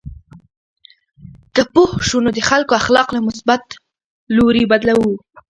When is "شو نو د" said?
2.07-2.39